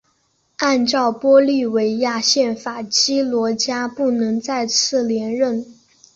[0.57, 5.63] 按照玻利维亚宪法基罗加不能再次连任。